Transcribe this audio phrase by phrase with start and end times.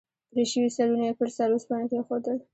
[0.31, 2.37] پرې شوي سرونه یې پر سره اوسپنه کېښودل.